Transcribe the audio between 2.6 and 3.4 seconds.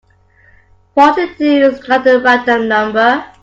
number.